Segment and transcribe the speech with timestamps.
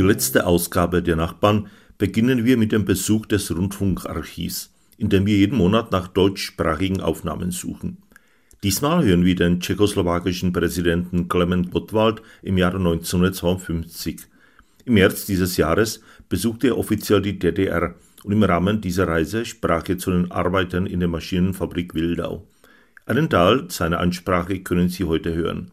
[0.00, 1.66] Die letzte Ausgabe der Nachbarn
[1.98, 7.50] beginnen wir mit dem Besuch des Rundfunkarchivs, in dem wir jeden Monat nach deutschsprachigen Aufnahmen
[7.50, 7.98] suchen.
[8.62, 14.20] Diesmal hören wir den tschechoslowakischen Präsidenten Klement Gottwald im Jahre 1952.
[14.86, 19.86] Im März dieses Jahres besuchte er offiziell die DDR und im Rahmen dieser Reise sprach
[19.90, 22.46] er zu den Arbeitern in der Maschinenfabrik Wildau.
[23.04, 25.72] Einen Teil seiner Ansprache können Sie heute hören.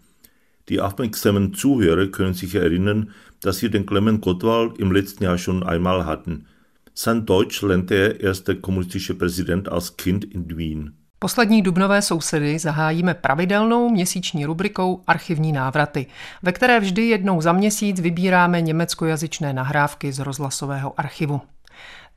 [0.70, 5.64] Die aufmerksamen Zuhörer können sich erinnern, dass wir den Clement Gottwald im letzten Jahr schon
[5.64, 6.46] einmal hatten.
[6.94, 10.94] Sein Deutsch lernte er erst der kommunistische Präsident als Kind in Wien.
[11.20, 16.08] Poslední dubnové sousedy zahájíme pravidelnou měsíční rubrikou Archivní návraty,
[16.44, 21.42] ve které vždy jednou za měsíc vybíráme německojazyčné nahrávky z rozhlasového archivu.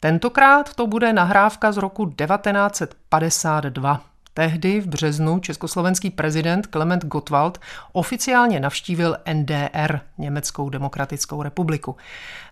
[0.01, 4.10] Tentokrát to bude nahrávka z roku 1952.
[4.41, 7.61] Tehdy v březnu československý prezident Klement Gottwald
[7.93, 11.97] oficiálně navštívil NDR, Německou demokratickou republiku.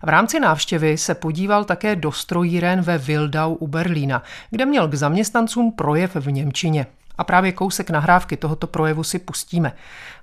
[0.03, 4.95] V rámci návštěvy se podíval také do strojíren ve Wildau u Berlína, kde měl k
[4.95, 6.85] zaměstnancům projev v Němčině.
[7.17, 9.73] A právě kousek nahrávky tohoto projevu si pustíme.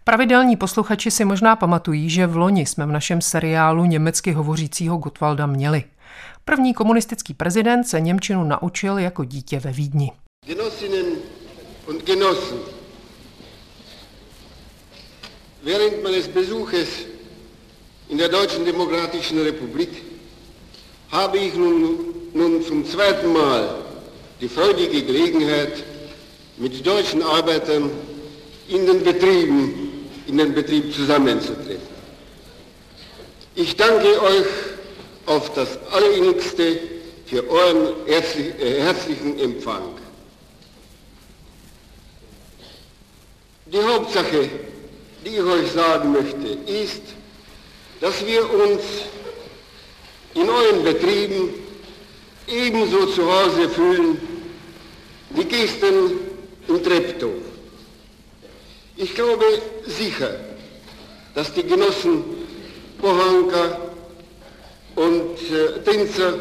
[0.04, 5.46] Pravidelní posluchači si možná pamatují, že v loni jsme v našem seriálu německy hovořícího Gottwalda
[5.46, 5.84] měli.
[6.44, 10.12] První komunistický prezident se Němčinu naučil jako dítě ve Vídni.
[11.86, 12.58] Und Genossen,
[15.62, 16.88] während meines Besuches
[18.08, 19.90] in der Deutschen Demokratischen Republik
[21.10, 23.76] habe ich nun, nun zum zweiten Mal
[24.40, 25.84] die freudige Gelegenheit,
[26.58, 27.90] mit deutschen Arbeitern
[28.68, 31.96] in den Betrieben, in den Betrieb zusammenzutreten.
[33.54, 34.46] Ich danke euch
[35.26, 36.78] auf das Allerinnigste
[37.26, 39.82] für euren äh, herzlichen Empfang.
[43.72, 44.48] Die Hauptsache,
[45.24, 47.02] die ich euch sagen möchte, ist,
[48.00, 48.82] dass wir uns
[50.34, 51.48] in euren Betrieben
[52.46, 54.20] ebenso zu Hause fühlen
[55.30, 56.12] wie gestern
[56.68, 57.32] in Treptow.
[58.96, 59.44] Ich glaube
[59.84, 60.36] sicher,
[61.34, 62.22] dass die Genossen
[63.00, 63.78] Bohanka
[64.94, 66.34] und äh, Tänzer,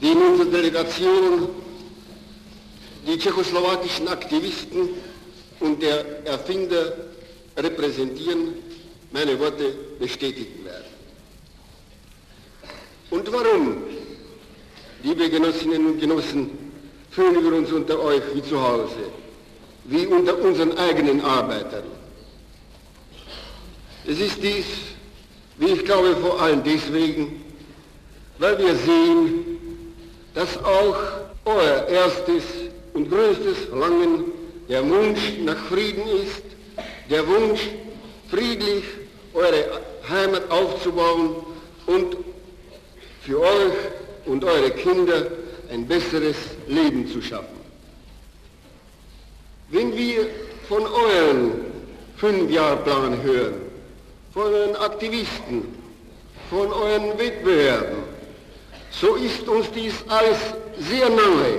[0.00, 1.48] die in unserer Delegation
[3.06, 4.88] die tschechoslowakischen Aktivisten
[5.60, 6.92] und der Erfinder
[7.56, 8.54] repräsentieren,
[9.12, 10.84] meine Worte bestätigen werden.
[13.10, 13.76] Und warum,
[15.02, 16.50] liebe Genossinnen und Genossen,
[17.10, 19.10] fühlen wir uns unter euch wie zu Hause,
[19.84, 21.84] wie unter unseren eigenen Arbeitern?
[24.06, 24.64] Es ist dies,
[25.58, 27.44] wie ich glaube, vor allem deswegen,
[28.38, 29.58] weil wir sehen,
[30.34, 30.96] dass auch
[31.44, 32.44] euer erstes
[32.94, 34.39] und größtes Verlangen
[34.70, 36.42] der Wunsch nach Frieden ist,
[37.10, 37.60] der Wunsch,
[38.30, 38.84] friedlich
[39.34, 41.34] eure Heimat aufzubauen
[41.86, 42.16] und
[43.22, 43.72] für euch
[44.26, 45.26] und eure Kinder
[45.70, 46.36] ein besseres
[46.68, 47.58] Leben zu schaffen.
[49.70, 50.26] Wenn wir
[50.68, 51.52] von euren
[52.16, 53.54] Fünfjahrplan hören,
[54.32, 55.64] von euren Aktivisten,
[56.48, 57.98] von euren Wettbewerben,
[58.92, 60.38] so ist uns dies alles
[60.78, 61.58] sehr nahe,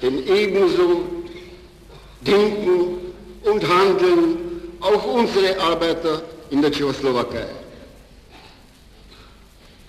[0.00, 1.13] denn ebenso
[2.26, 2.98] denken
[3.44, 4.36] und handeln
[4.80, 7.46] auch unsere Arbeiter in der Tschechoslowakei.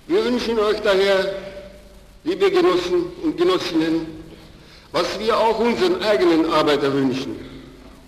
[0.07, 1.33] Wir wünschen euch daher,
[2.23, 4.05] liebe Genossen und Genossinnen,
[4.91, 7.35] was wir auch unseren eigenen Arbeiter wünschen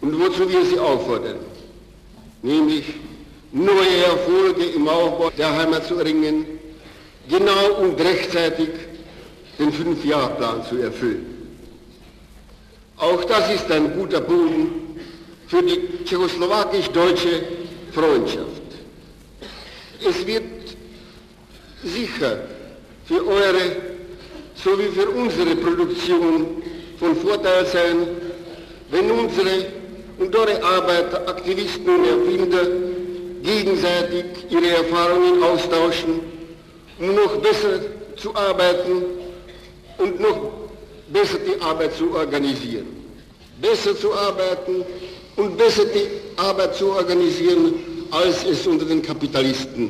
[0.01, 1.39] und wozu wir sie auffordern,
[2.41, 2.85] nämlich
[3.51, 6.45] neue Erfolge im Aufbau der Heimat zu erringen,
[7.27, 8.69] genau und rechtzeitig
[9.57, 11.36] den Fünfjahrplan zu erfüllen.
[12.97, 14.99] Auch das ist ein guter Boden
[15.47, 17.43] für die tschechoslowakisch-deutsche
[17.91, 18.63] Freundschaft.
[20.07, 20.43] Es wird
[21.83, 22.39] sicher
[23.05, 23.75] für eure
[24.55, 26.63] sowie für unsere Produktion
[26.99, 28.07] von Vorteil sein,
[28.89, 29.67] wenn unsere
[30.17, 32.65] und eure Arbeiter, Aktivisten und Erfinder
[33.43, 36.19] gegenseitig ihre Erfahrungen austauschen,
[36.99, 37.79] um noch besser
[38.15, 39.03] zu arbeiten
[39.99, 40.66] und noch
[41.11, 42.87] besser die Arbeit zu organisieren.
[43.61, 44.85] Besser zu arbeiten
[45.35, 46.07] und besser die
[46.37, 47.73] Arbeit zu organisieren,
[48.11, 49.89] als es unter den Kapitalisten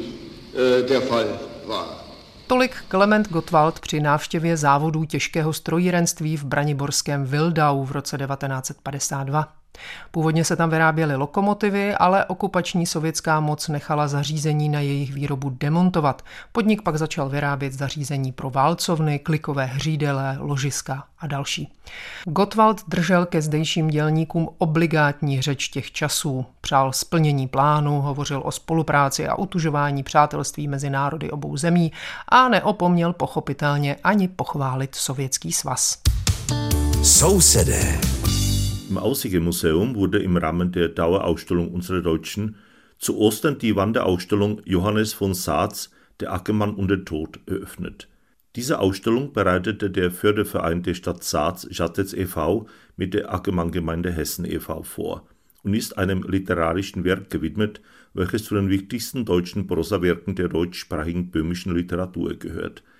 [0.53, 2.03] äh, der Fall war.
[2.47, 9.56] Tolik Klement Gottwald při návštěvě závodů těžkého strojírenství v Braniborském Wildau v roce 1952.
[10.11, 16.21] Původně se tam vyráběly lokomotivy, ale okupační sovětská moc nechala zařízení na jejich výrobu demontovat.
[16.51, 21.73] Podnik pak začal vyrábět zařízení pro válcovny, klikové hřídele, ložiska a další.
[22.25, 26.45] Gottwald držel ke zdejším dělníkům obligátní řeč těch časů.
[26.61, 31.91] Přál splnění plánu, hovořil o spolupráci a utužování přátelství mezi národy obou zemí
[32.29, 35.97] a neopomněl pochopitelně ani pochválit Sovětský svaz.
[37.03, 37.99] Sousedé.
[38.89, 42.55] Im Aussigemuseum wurde im Rahmen der Dauerausstellung Unsere Deutschen
[42.97, 45.91] zu Ostern die Wanderausstellung Johannes von Saatz
[46.21, 48.07] Der Ackermann und der Tod eröffnet.
[48.55, 52.67] Diese Ausstellung bereitete der Förderverein der Stadt Saatz Schattetz e.V.
[52.95, 54.83] mit der Ackermann-Gemeinde Hessen e.V.
[54.83, 55.27] vor
[55.63, 57.81] und ist einem literarischen Werk gewidmet,
[58.13, 62.83] welches zu den wichtigsten deutschen Prosawerken der deutschsprachigen böhmischen Literatur gehört–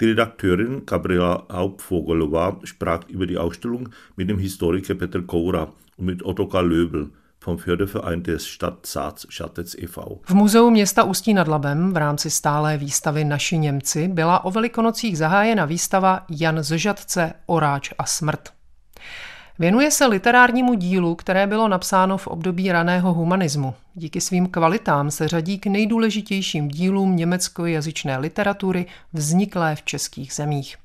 [0.00, 6.24] die Redakteurin Gabriela Hauptvogelowa sprach über die Ausstellung mit dem Historiker Petr Koura und mit
[6.24, 7.10] Ottokar Löbel
[7.40, 10.20] vom Förderverein des Stadt Sác Šatec e.V.
[10.24, 15.18] V muzeu města Ústí nad Labem v rámci stálé výstavy Naši Němci byla o velikonocích
[15.18, 18.52] zahájena výstava Jan z Žadce, Oráč a smrt.
[19.58, 23.74] Věnuje se literárnímu dílu, které bylo napsáno v období raného humanismu.
[23.94, 30.76] Díky svým kvalitám se řadí k nejdůležitějším dílům německojazyčné literatury vzniklé v českých zemích.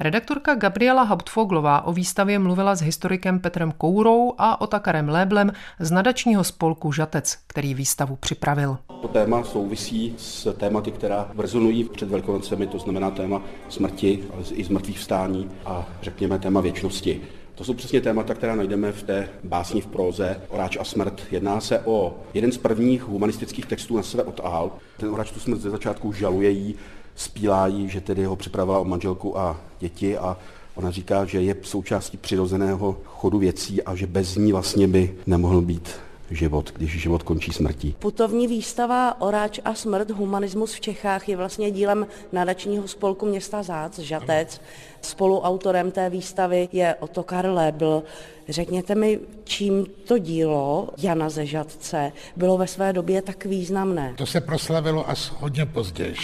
[0.00, 6.44] Redaktorka Gabriela Hauptfoglová o výstavě mluvila s historikem Petrem Kourou a Otakarem Léblem z nadačního
[6.44, 8.78] spolku Žatec, který výstavu připravil.
[9.02, 14.64] To téma souvisí s tématy, která rezonují před Velkonocemi, to znamená téma smrti, ale i
[14.64, 17.20] zmrtvých vstání a řekněme téma věčnosti.
[17.56, 21.22] To jsou přesně témata, která najdeme v té básni v próze Oráč a smrt.
[21.30, 24.72] Jedná se o jeden z prvních humanistických textů na sebe od Al.
[24.96, 26.74] Ten Oráč tu smrt ze začátku žaluje jí,
[27.14, 30.36] spílá jí, že tedy ho připravila o manželku a děti a
[30.76, 35.60] Ona říká, že je součástí přirozeného chodu věcí a že bez ní vlastně by nemohl
[35.60, 35.90] být
[36.30, 37.96] život, když život končí smrtí.
[37.98, 43.98] Putovní výstava Oráč a smrt humanismus v Čechách je vlastně dílem nadačního spolku města Zác,
[43.98, 44.60] Žatec.
[45.00, 48.02] Spoluautorem té výstavy je Otokar Lebl.
[48.48, 54.14] Řekněte mi, čím to dílo Jana ze Žatce bylo ve své době tak významné?
[54.16, 56.14] To se proslavilo až hodně později.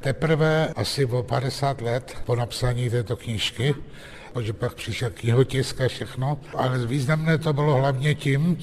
[0.00, 3.74] Teprve asi o 50 let po napsání této knížky,
[4.32, 8.58] protože pak přišel knihotisk a všechno, ale významné to bylo hlavně tím,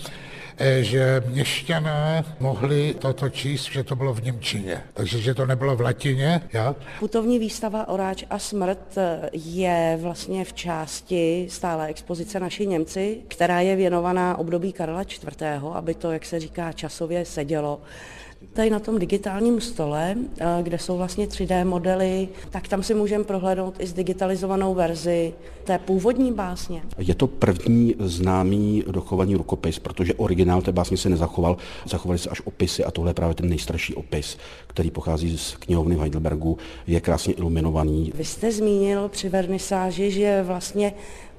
[0.82, 4.84] že měšťané mohli toto číst, že to bylo v Němčině.
[4.94, 6.42] Takže, že to nebylo v latině.
[6.54, 6.76] Ja?
[7.00, 13.60] Putovní výstava Oráč a smrt eh, je vlastně v části stále expozice Naši Němci, která
[13.60, 17.82] je věnovaná období Karla IV., aby to, jak se říká, časově sedělo.
[18.54, 23.24] Tady na tom digitálním stole, eh, kde jsou vlastně 3D modely, tak tam si můžeme
[23.24, 26.82] prohlédnout i zdigitalizovanou verzi té původní básně.
[26.98, 32.42] Je to první známý dochovaný rukopis, protože originál té básně se nezachoval, zachovaly se až
[32.46, 34.38] opisy a tohle je právě ten nejstarší opis,
[34.68, 36.58] který pochází z knihovny v Heidelbergu,
[36.88, 38.12] je krásně iluminovaný.
[38.16, 40.94] Vy jste zmínil při vernisáži, že vlastně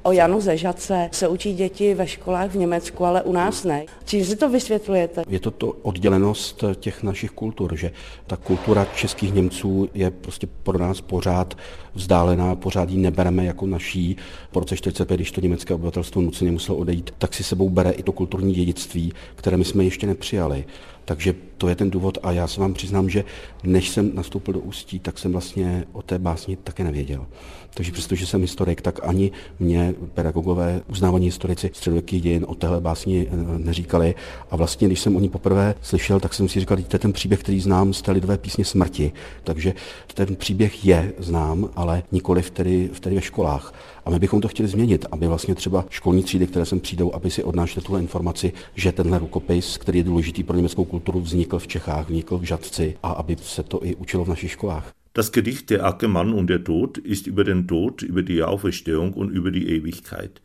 [0.07, 3.85] O Janu Zežace se učí děti ve školách v Německu, ale u nás ne.
[4.05, 5.23] Čím si to vysvětlujete?
[5.29, 7.91] Je to to oddělenost těch našich kultur, že
[8.27, 11.55] ta kultura českých Němců je prostě pro nás pořád
[11.95, 14.17] vzdálená, pořád ji nebereme jako naší.
[14.51, 18.03] Po roce 45, když to německé obyvatelstvo nuceně muselo odejít, tak si sebou bere i
[18.03, 20.65] to kulturní dědictví, které my jsme ještě nepřijali.
[21.05, 23.25] Takže to je ten důvod a já se vám přiznám, že
[23.63, 27.27] než jsem nastoupil do Ústí, tak jsem vlastně o té básni také nevěděl.
[27.75, 33.27] Takže přestože jsem historik, tak ani mě pedagogové, uznávaní historici středověkých dějin o téhle básni
[33.31, 34.15] eh, neříkali.
[34.51, 37.01] A vlastně, když jsem o ní poprvé slyšel, tak jsem si říkal, že to je
[37.01, 39.13] ten příběh, který znám z té lidové písně Smrti.
[39.45, 39.75] Takže
[40.15, 43.75] ten příběh je znám, ale nikoli vtedy, vtedy ve školách.
[44.05, 47.31] A my bychom to chtěli změnit, aby vlastně třeba školní třídy, které sem přijdou, aby
[47.31, 51.67] si odnášely tuhle informaci, že tenhle rukopis, který je důležitý pro německou kulturu, vznikl v
[51.67, 54.93] Čechách, vznikl v Žadci a aby se to i učilo v našich školách.
[55.15, 59.31] Das Gedicht Der Ackermann und der Tod ist über den Tod, über die Auferstehung und
[59.31, 60.43] über die Ewigkeit,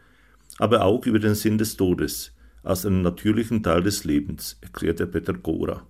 [0.59, 2.31] aber auch über den Sinn des Todes
[2.63, 5.81] als einen natürlichen Teil des Lebens, erklärte Peter Gora.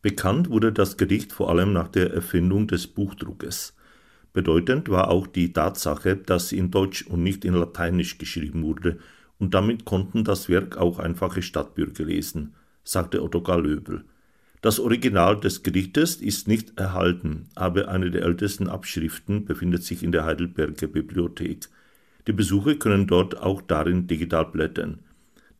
[0.00, 3.74] Bekannt wurde das Gedicht vor allem nach der Erfindung des Buchdruckes.
[4.32, 8.98] Bedeutend war auch die Tatsache, dass sie in Deutsch und nicht in Lateinisch geschrieben wurde,
[9.38, 14.04] und damit konnten das Werk auch einfache Stadtbürger lesen, sagte Ottokar Löbel.
[14.60, 20.12] Das Original des Gedichtes ist nicht erhalten, aber eine der ältesten Abschriften befindet sich in
[20.12, 21.68] der Heidelberger Bibliothek.
[22.28, 25.00] Die Besucher können dort auch darin digital blättern.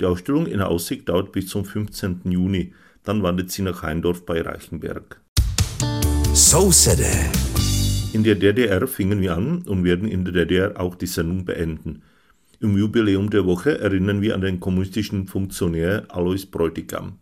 [0.00, 2.21] Die Ausstellung in Aussicht dauert bis zum 15.
[2.26, 2.73] Juni.
[3.02, 5.21] Dann wandert sie nach Heindorf bei Reichenberg.
[6.33, 6.71] So
[8.12, 12.02] In der DDR fingen wir an und werden in der DDR auch die Sendung beenden.
[12.61, 17.19] Im Jubiläum der Woche erinnern wir an den kommunistischen Funktionär Alois Bräutigam.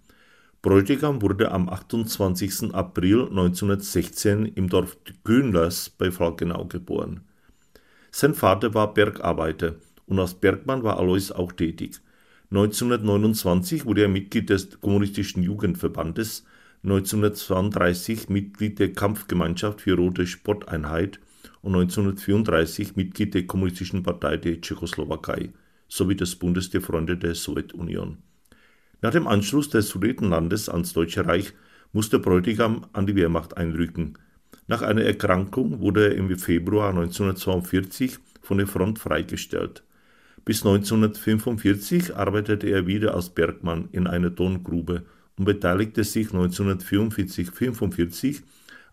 [0.62, 2.74] Bräutigam wurde am 28.
[2.74, 7.20] April 1916 im Dorf Grünlas bei Falkenau geboren.
[8.10, 12.00] Sein Vater war Bergarbeiter und als Bergmann war Alois auch tätig.
[12.50, 16.44] 1929 wurde er Mitglied des Kommunistischen Jugendverbandes,
[16.82, 21.20] 1932 Mitglied der Kampfgemeinschaft für Rote Sporteinheit
[21.60, 25.50] und 1934 Mitglied der Kommunistischen Partei der Tschechoslowakei
[25.88, 28.18] sowie des Bundes der Freunde der Sowjetunion.
[29.02, 31.52] Nach dem Anschluss des Sudetenlandes ans Deutsche Reich
[31.92, 34.14] musste Bräutigam an die Wehrmacht einrücken.
[34.66, 39.82] Nach einer Erkrankung wurde er im Februar 1942 von der Front freigestellt.
[40.44, 45.04] Bis 1945 arbeitete er wieder als Bergmann in einer Tongrube
[45.36, 48.42] und beteiligte sich 1944-45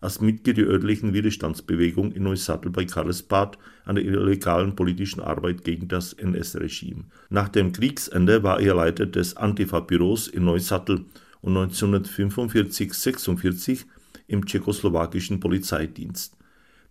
[0.00, 5.88] als Mitglied der örtlichen Widerstandsbewegung in Neusattel bei Karlsbad an der illegalen politischen Arbeit gegen
[5.88, 7.06] das NS-Regime.
[7.30, 11.04] Nach dem Kriegsende war er Leiter des Antifa-Büros in Neusattel
[11.40, 13.86] und 1945-46
[14.28, 16.36] im tschechoslowakischen Polizeidienst.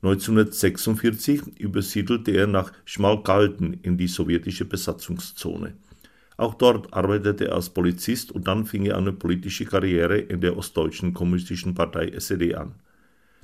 [0.04, 5.74] 1946 übersiedelte er nach Schmalkalden in die sowjetische Besatzungszone.
[6.38, 10.56] Auch dort arbeitete er als Polizist und dann fing er eine politische Karriere in der
[10.56, 12.76] Ostdeutschen Kommunistischen Partei SED an.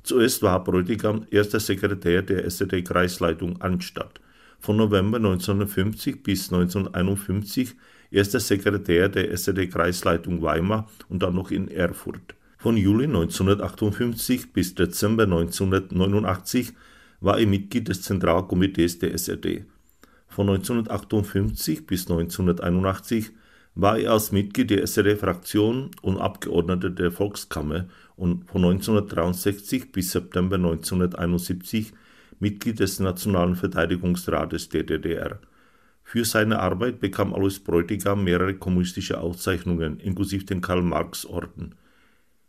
[0.04, 4.20] Zuerst war Bräutigam erster Sekretär der SED-Kreisleitung Anstatt.
[4.60, 7.74] Von November 1950 bis 1951
[8.10, 12.34] erster Sekretär der SED-Kreisleitung Weimar und dann noch in Erfurt.
[12.58, 16.72] Von Juli 1958 bis Dezember 1989
[17.20, 19.64] war er Mitglied des Zentralkomitees der SED.
[20.34, 23.30] Von 1958 bis 1981
[23.76, 27.86] war er als Mitglied der SED-Fraktion und Abgeordneter der Volkskammer
[28.16, 31.92] und von 1963 bis September 1971
[32.40, 35.38] Mitglied des Nationalen Verteidigungsrates der DDR.
[36.02, 41.76] Für seine Arbeit bekam Alois Bräutigam mehrere kommunistische Auszeichnungen, inklusive den Karl-Marx-Orden.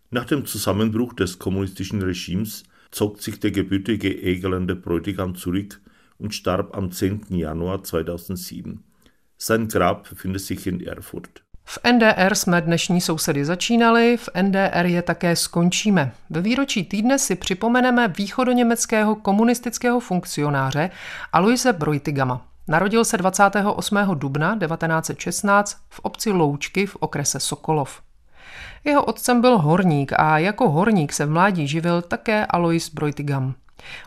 [0.10, 5.80] Nach dem Zusammenbruch des kommunistischen Regimes zog sich der gebürtige Egerländer Bräutigam zurück
[6.20, 7.22] und starb am 10.
[7.30, 8.84] Januar 2007.
[9.38, 11.46] Sein Grab befindet sich in Erfurt.
[11.68, 16.12] V NDR jsme dnešní sousedy začínali, v NDR je také skončíme.
[16.30, 20.90] Ve výročí týdne si připomeneme východoněmeckého komunistického funkcionáře
[21.34, 22.48] Aloise Brojtigama.
[22.68, 23.98] Narodil se 28.
[24.14, 28.02] dubna 1916 v obci Loučky v okrese Sokolov.
[28.84, 33.56] Jeho otcem byl horník a jako horník se v mládí živil také Alois Brojtigam.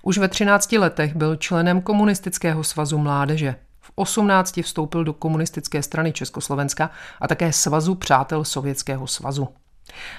[0.03, 3.55] Už ve 13 letech byl členem komunistického svazu mládeže.
[3.81, 9.49] V 18 vstoupil do komunistické strany Československa a také svazu přátel Sovětského svazu.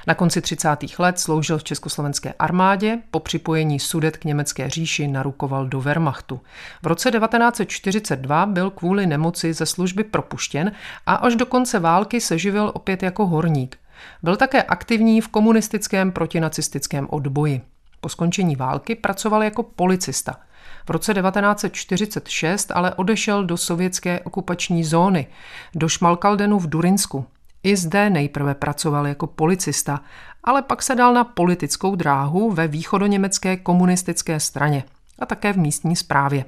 [0.07, 0.69] Na konci 30.
[0.99, 6.41] let sloužil v československé armádě, po připojení Sudet k německé říši narukoval do Wehrmachtu.
[6.83, 10.71] V roce 1942 byl kvůli nemoci ze služby propuštěn
[11.05, 13.77] a až do konce války se živil opět jako horník.
[14.23, 17.61] Byl také aktivní v komunistickém protinacistickém odboji.
[18.01, 20.39] Po skončení války pracoval jako policista.
[20.85, 25.27] V roce 1946 ale odešel do sovětské okupační zóny,
[25.75, 27.25] do Šmalkaldenu v Durinsku.
[27.63, 30.01] I zde nejprve pracoval jako policista,
[30.43, 34.83] ale pak se dal na politickou dráhu ve východoněmecké komunistické straně
[35.19, 36.45] a také v místní správě.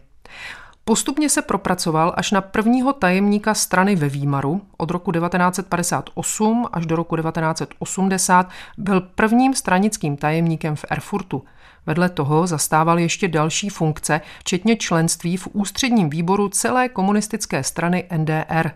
[0.85, 4.61] Postupně se propracoval až na prvního tajemníka strany ve Výmaru.
[4.77, 11.43] Od roku 1958 až do roku 1980 byl prvním stranickým tajemníkem v Erfurtu.
[11.85, 18.71] Vedle toho zastával ještě další funkce, včetně členství v ústředním výboru celé komunistické strany NDR.